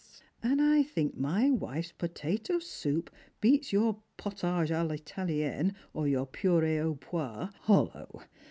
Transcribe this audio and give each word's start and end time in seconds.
And 0.41 0.59
I 0.59 0.81
think 0.81 1.15
my 1.15 1.51
wife's 1.51 1.91
potato 1.91 2.57
soup 2.57 3.11
beats 3.39 3.71
your 3.71 4.01
potage 4.17 4.71
a 4.71 4.83
Vltalienne 4.83 5.75
or 5.93 6.07
your 6.07 6.25
puree 6.25 6.79
aux 6.79 6.95
iwis 6.95 7.53
hollow. 7.65 8.23